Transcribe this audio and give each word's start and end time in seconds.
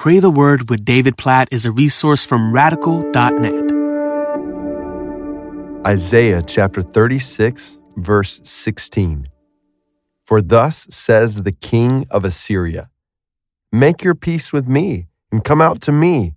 Pray 0.00 0.18
the 0.18 0.30
Word 0.30 0.70
with 0.70 0.82
David 0.82 1.18
Platt 1.18 1.52
is 1.52 1.66
a 1.66 1.70
resource 1.70 2.24
from 2.24 2.54
radical.net. 2.54 3.52
Isaiah 5.86 6.42
chapter 6.42 6.80
36, 6.80 7.78
verse 7.98 8.40
16. 8.42 9.28
For 10.24 10.40
thus 10.40 10.86
says 10.88 11.42
the 11.42 11.52
king 11.52 12.06
of 12.10 12.24
Assyria 12.24 12.88
Make 13.70 14.02
your 14.02 14.14
peace 14.14 14.54
with 14.54 14.66
me 14.66 15.08
and 15.30 15.44
come 15.44 15.60
out 15.60 15.82
to 15.82 15.92
me. 15.92 16.34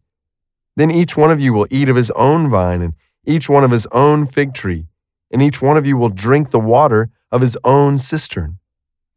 Then 0.76 0.92
each 0.92 1.16
one 1.16 1.32
of 1.32 1.40
you 1.40 1.54
will 1.54 1.68
eat 1.72 1.88
of 1.88 1.96
his 1.96 2.12
own 2.18 2.50
vine 2.50 2.82
and 2.82 2.96
each 3.26 3.48
one 3.48 3.64
of 3.64 3.72
his 3.72 3.88
own 3.94 4.26
fig 4.26 4.54
tree, 4.54 4.88
and 5.32 5.42
each 5.42 5.62
one 5.62 5.78
of 5.78 5.88
you 5.88 5.96
will 5.96 6.10
drink 6.10 6.52
the 6.52 6.60
water 6.60 7.12
of 7.32 7.40
his 7.40 7.58
own 7.64 7.98
cistern. 7.98 8.60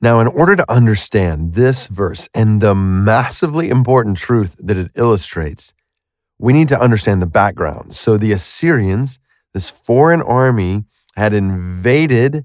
Now, 0.01 0.21
in 0.21 0.27
order 0.27 0.57
to 0.57 0.71
understand 0.71 1.55
this 1.55 1.87
verse 1.87 2.29
and 2.35 2.61
the 2.61 2.75
massively 2.75 3.71
important 3.71 4.19
truth 4.19 4.57
that 4.59 4.77
it 4.77 4.91
illustrates, 4.95 5.73
we 6.39 6.53
need 6.53 6.69
to 6.69 6.81
understand 6.81 7.23
the 7.23 7.27
background. 7.27 7.95
So, 7.95 8.19
the 8.19 8.33
Assyrians, 8.33 9.19
this 9.55 9.71
foreign 9.71 10.21
army, 10.21 10.85
had 11.17 11.33
invaded 11.33 12.45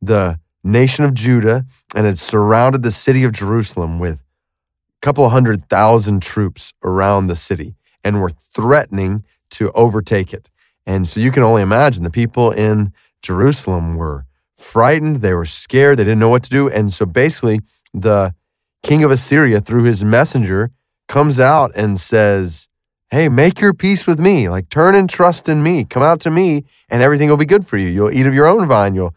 the 0.00 0.40
nation 0.64 1.04
of 1.04 1.12
Judah 1.12 1.66
and 1.94 2.06
had 2.06 2.18
surrounded 2.18 2.82
the 2.82 2.90
city 2.90 3.24
of 3.24 3.32
Jerusalem 3.32 3.98
with 3.98 4.20
a 4.20 5.00
couple 5.02 5.24
of 5.26 5.32
hundred 5.32 5.62
thousand 5.68 6.22
troops 6.22 6.72
around 6.82 7.26
the 7.26 7.36
city 7.36 7.74
and 8.02 8.20
were 8.20 8.30
threatening 8.30 9.24
to 9.50 9.70
overtake 9.72 10.32
it. 10.32 10.48
And 10.86 11.06
so 11.06 11.20
you 11.20 11.30
can 11.30 11.42
only 11.42 11.60
imagine 11.60 12.04
the 12.04 12.10
people 12.10 12.50
in 12.50 12.92
Jerusalem 13.22 13.96
were 13.96 14.24
frightened, 14.60 15.16
they 15.16 15.34
were 15.34 15.44
scared, 15.46 15.98
they 15.98 16.04
didn't 16.04 16.18
know 16.18 16.28
what 16.28 16.42
to 16.44 16.50
do. 16.50 16.68
And 16.68 16.92
so 16.92 17.06
basically, 17.06 17.60
the 17.92 18.34
king 18.82 19.02
of 19.04 19.10
Assyria, 19.10 19.60
through 19.60 19.84
his 19.84 20.04
messenger, 20.04 20.70
comes 21.08 21.40
out 21.40 21.72
and 21.74 21.98
says, 21.98 22.68
Hey, 23.10 23.28
make 23.28 23.60
your 23.60 23.74
peace 23.74 24.06
with 24.06 24.20
me. 24.20 24.48
Like, 24.48 24.68
turn 24.68 24.94
and 24.94 25.10
trust 25.10 25.48
in 25.48 25.64
me. 25.64 25.84
Come 25.84 26.02
out 26.02 26.20
to 26.20 26.30
me, 26.30 26.64
and 26.88 27.02
everything 27.02 27.28
will 27.28 27.36
be 27.36 27.44
good 27.44 27.66
for 27.66 27.76
you. 27.76 27.88
You'll 27.88 28.12
eat 28.12 28.26
of 28.26 28.34
your 28.34 28.46
own 28.46 28.68
vine. 28.68 28.94
You'll 28.94 29.16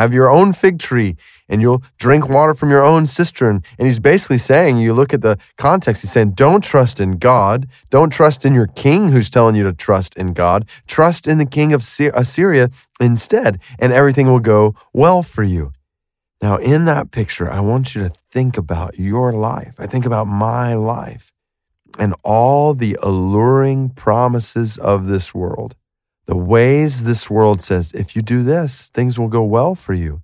have 0.00 0.14
your 0.14 0.28
own 0.28 0.52
fig 0.52 0.78
tree 0.78 1.16
and 1.48 1.60
you'll 1.60 1.82
drink 1.98 2.28
water 2.28 2.54
from 2.54 2.70
your 2.70 2.82
own 2.82 3.06
cistern. 3.06 3.62
And 3.78 3.86
he's 3.86 4.00
basically 4.00 4.38
saying, 4.38 4.78
you 4.78 4.94
look 4.94 5.12
at 5.12 5.22
the 5.22 5.38
context, 5.56 6.02
he's 6.02 6.12
saying, 6.12 6.32
don't 6.32 6.62
trust 6.62 7.00
in 7.00 7.18
God. 7.18 7.68
Don't 7.90 8.10
trust 8.10 8.44
in 8.44 8.54
your 8.54 8.66
king 8.66 9.10
who's 9.10 9.30
telling 9.30 9.54
you 9.54 9.64
to 9.64 9.72
trust 9.72 10.16
in 10.16 10.32
God. 10.32 10.68
Trust 10.86 11.28
in 11.28 11.38
the 11.38 11.46
king 11.46 11.72
of 11.72 11.80
Assyria 11.80 12.70
instead, 13.00 13.60
and 13.78 13.92
everything 13.92 14.26
will 14.26 14.40
go 14.40 14.74
well 14.92 15.22
for 15.22 15.42
you. 15.42 15.72
Now, 16.40 16.56
in 16.56 16.84
that 16.86 17.10
picture, 17.10 17.50
I 17.50 17.60
want 17.60 17.94
you 17.94 18.02
to 18.02 18.14
think 18.30 18.58
about 18.58 18.98
your 18.98 19.32
life. 19.32 19.76
I 19.78 19.86
think 19.86 20.04
about 20.04 20.26
my 20.26 20.74
life 20.74 21.32
and 21.98 22.14
all 22.22 22.74
the 22.74 22.98
alluring 23.02 23.90
promises 23.90 24.76
of 24.78 25.06
this 25.06 25.34
world 25.34 25.76
the 26.26 26.36
ways 26.36 27.04
this 27.04 27.30
world 27.30 27.60
says, 27.60 27.92
if 27.92 28.16
you 28.16 28.22
do 28.22 28.42
this, 28.42 28.88
things 28.94 29.18
will 29.18 29.28
go 29.28 29.44
well 29.44 29.74
for 29.74 29.92
you. 29.92 30.22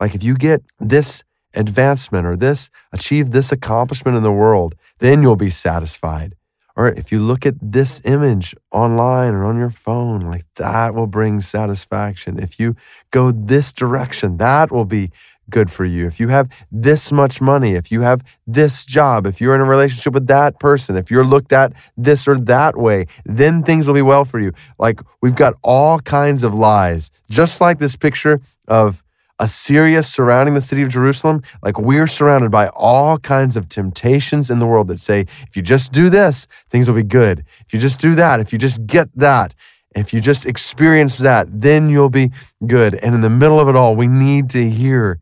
Like 0.00 0.14
if 0.14 0.22
you 0.22 0.36
get 0.36 0.62
this 0.78 1.22
advancement 1.54 2.26
or 2.26 2.36
this, 2.36 2.70
achieve 2.92 3.30
this 3.30 3.52
accomplishment 3.52 4.16
in 4.16 4.22
the 4.22 4.32
world, 4.32 4.74
then 4.98 5.22
you'll 5.22 5.36
be 5.36 5.50
satisfied. 5.50 6.34
Or 6.76 6.88
if 6.88 7.10
you 7.10 7.20
look 7.20 7.46
at 7.46 7.54
this 7.60 8.02
image 8.04 8.54
online 8.70 9.34
or 9.34 9.44
on 9.44 9.56
your 9.56 9.70
phone, 9.70 10.20
like 10.20 10.44
that 10.56 10.94
will 10.94 11.06
bring 11.06 11.40
satisfaction. 11.40 12.38
If 12.38 12.60
you 12.60 12.76
go 13.10 13.30
this 13.30 13.72
direction, 13.72 14.36
that 14.36 14.70
will 14.70 14.84
be 14.84 15.10
good 15.48 15.70
for 15.70 15.84
you. 15.84 16.06
If 16.06 16.20
you 16.20 16.28
have 16.28 16.50
this 16.70 17.10
much 17.10 17.40
money, 17.40 17.74
if 17.74 17.90
you 17.90 18.02
have 18.02 18.22
this 18.46 18.84
job, 18.84 19.26
if 19.26 19.40
you're 19.40 19.54
in 19.54 19.60
a 19.60 19.64
relationship 19.64 20.12
with 20.12 20.26
that 20.26 20.58
person, 20.60 20.96
if 20.96 21.10
you're 21.10 21.24
looked 21.24 21.52
at 21.52 21.72
this 21.96 22.28
or 22.28 22.38
that 22.40 22.76
way, 22.76 23.06
then 23.24 23.62
things 23.62 23.86
will 23.86 23.94
be 23.94 24.02
well 24.02 24.24
for 24.24 24.38
you. 24.38 24.52
Like 24.78 25.00
we've 25.22 25.34
got 25.34 25.54
all 25.62 25.98
kinds 26.00 26.42
of 26.42 26.52
lies, 26.52 27.10
just 27.30 27.60
like 27.60 27.78
this 27.78 27.96
picture 27.96 28.40
of 28.68 29.02
Assyria 29.38 30.02
surrounding 30.02 30.54
the 30.54 30.60
city 30.60 30.82
of 30.82 30.88
Jerusalem. 30.88 31.42
Like 31.62 31.78
we're 31.78 32.06
surrounded 32.06 32.50
by 32.50 32.68
all 32.68 33.18
kinds 33.18 33.56
of 33.56 33.68
temptations 33.68 34.50
in 34.50 34.58
the 34.58 34.66
world 34.66 34.88
that 34.88 34.98
say, 34.98 35.20
if 35.20 35.56
you 35.56 35.62
just 35.62 35.92
do 35.92 36.08
this, 36.08 36.46
things 36.70 36.88
will 36.88 36.96
be 36.96 37.02
good. 37.02 37.44
If 37.60 37.74
you 37.74 37.80
just 37.80 38.00
do 38.00 38.14
that, 38.14 38.40
if 38.40 38.52
you 38.52 38.58
just 38.58 38.86
get 38.86 39.08
that, 39.16 39.54
if 39.94 40.12
you 40.12 40.20
just 40.20 40.46
experience 40.46 41.18
that, 41.18 41.48
then 41.60 41.88
you'll 41.88 42.10
be 42.10 42.30
good. 42.66 42.94
And 42.94 43.14
in 43.14 43.20
the 43.22 43.30
middle 43.30 43.60
of 43.60 43.68
it 43.68 43.76
all, 43.76 43.96
we 43.96 44.06
need 44.06 44.50
to 44.50 44.68
hear 44.68 45.20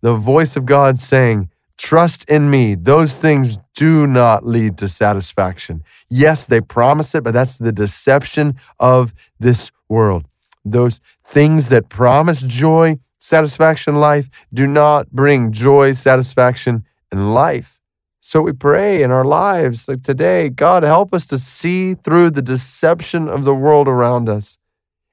the 0.00 0.14
voice 0.14 0.56
of 0.56 0.66
God 0.66 0.98
saying, 0.98 1.48
Trust 1.78 2.28
in 2.30 2.48
me. 2.48 2.76
Those 2.76 3.18
things 3.18 3.58
do 3.74 4.06
not 4.06 4.46
lead 4.46 4.78
to 4.78 4.88
satisfaction. 4.88 5.82
Yes, 6.08 6.46
they 6.46 6.60
promise 6.60 7.14
it, 7.14 7.24
but 7.24 7.34
that's 7.34 7.56
the 7.56 7.72
deception 7.72 8.54
of 8.78 9.12
this 9.40 9.72
world. 9.88 10.26
Those 10.64 11.00
things 11.24 11.70
that 11.70 11.88
promise 11.88 12.40
joy, 12.42 13.00
satisfaction, 13.22 13.94
life 13.94 14.28
do 14.52 14.66
not 14.66 15.12
bring 15.12 15.52
joy, 15.52 15.92
satisfaction, 15.92 16.84
and 17.12 17.32
life. 17.32 17.80
So 18.20 18.42
we 18.42 18.52
pray 18.52 19.02
in 19.02 19.10
our 19.12 19.24
lives 19.24 19.88
like 19.88 20.02
today, 20.02 20.48
God, 20.48 20.82
help 20.82 21.14
us 21.14 21.26
to 21.26 21.38
see 21.38 21.94
through 21.94 22.30
the 22.30 22.42
deception 22.42 23.28
of 23.28 23.44
the 23.44 23.54
world 23.54 23.86
around 23.86 24.28
us 24.28 24.58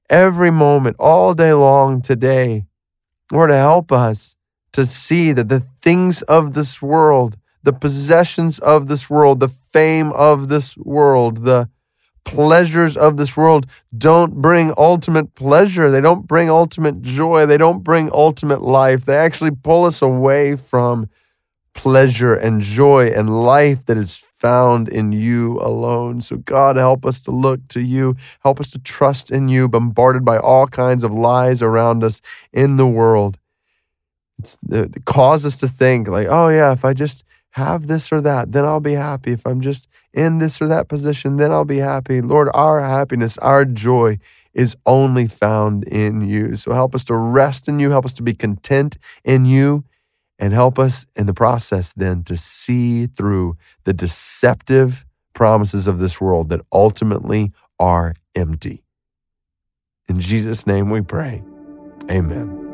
every 0.10 0.50
moment, 0.50 0.96
all 1.00 1.36
day 1.36 1.54
long 1.54 2.02
today. 2.02 2.66
Lord, 3.32 3.52
help 3.52 3.92
us 3.92 4.36
to 4.74 4.86
see 4.86 5.32
that 5.32 5.50
the 5.50 5.64
things 5.82 6.24
of 6.24 6.54
this 6.54 6.82
world, 6.82 7.38
the 7.62 7.74
possessions 7.74 8.58
of 8.60 8.88
this 8.88 9.08
world, 9.10 9.40
the 9.40 9.48
fame 9.48 10.12
of 10.14 10.48
this 10.48 10.76
world, 10.78 11.46
the 11.46 11.70
pleasures 12.30 12.96
of 12.98 13.18
this 13.18 13.36
world 13.36 13.66
don't 13.98 14.36
bring 14.36 14.74
ultimate 14.78 15.36
pleasure. 15.36 15.92
They 15.92 16.02
don't 16.02 16.28
bring 16.28 16.50
ultimate 16.50 17.02
joy. 17.02 17.46
They 17.46 17.58
don't 17.58 17.84
bring 17.84 18.10
ultimate 18.14 18.62
life. 18.62 19.06
They 19.06 19.18
actually 19.18 19.52
pull 19.52 19.86
us 19.86 20.02
away 20.02 20.56
from 20.56 21.10
pleasure 21.74 22.34
and 22.34 22.62
joy 22.62 23.08
and 23.08 23.44
life 23.44 23.86
that 23.86 23.98
is 23.98 24.18
found 24.36 24.90
in 24.90 25.12
you 25.12 25.60
alone. 25.60 26.22
So, 26.22 26.38
God, 26.38 26.76
help 26.76 27.06
us 27.06 27.22
to 27.22 27.32
look 27.32 27.68
to 27.70 27.82
you. 27.82 28.16
Help 28.42 28.60
us 28.60 28.72
to 28.72 28.80
trust 28.80 29.32
in 29.32 29.50
you, 29.50 29.68
bombarded 29.68 30.26
by 30.26 30.38
all 30.38 30.68
kinds 30.68 31.04
of 31.04 31.14
lies 31.14 31.62
around 31.62 32.04
us 32.04 32.22
in 32.52 32.76
the 32.76 32.88
world 32.88 33.38
it's, 34.40 34.58
it 34.70 35.06
cause 35.06 35.46
us 35.46 35.58
to 35.58 35.68
think 35.68 36.08
like, 36.08 36.28
oh 36.30 36.50
yeah, 36.50 36.72
if 36.72 36.84
I 36.84 36.94
just 36.94 37.24
have 37.52 37.88
this 37.88 38.12
or 38.12 38.22
that, 38.22 38.52
then 38.52 38.66
I'll 38.66 38.80
be 38.80 38.94
happy. 38.94 39.32
If 39.32 39.46
I'm 39.46 39.62
just 39.62 39.88
in 40.14 40.38
this 40.38 40.62
or 40.62 40.68
that 40.68 40.88
position, 40.88 41.38
then 41.38 41.52
I'll 41.52 41.66
be 41.66 41.78
happy. 41.78 42.22
Lord, 42.22 42.50
our 42.54 42.82
happiness, 42.82 43.38
our 43.40 43.66
joy 43.66 44.20
is 44.54 44.76
only 44.86 45.28
found 45.28 45.84
in 45.86 46.22
you. 46.22 46.56
So 46.56 46.74
help 46.74 46.96
us 46.96 47.04
to 47.06 47.16
rest 47.16 47.68
in 47.68 47.80
you, 47.80 47.92
help 47.92 48.06
us 48.06 48.14
to 48.14 48.24
be 48.24 48.34
content 48.34 48.98
in 49.24 49.46
you, 49.46 49.84
and 50.38 50.54
help 50.54 50.80
us 50.80 51.06
in 51.16 51.26
the 51.26 51.34
process 51.34 51.94
then 51.94 52.24
to 52.24 52.38
see 52.38 53.08
through 53.08 53.58
the 53.84 53.94
deceptive 53.94 55.06
promises 55.34 55.88
of 55.88 56.00
this 56.00 56.20
world 56.20 56.50
that 56.50 56.62
ultimately 56.72 57.52
are 57.80 58.14
empty. 58.36 58.84
In 60.08 60.20
Jesus' 60.20 60.66
name 60.66 60.90
we 60.90 61.02
pray. 61.02 61.44
Amen. 62.10 62.69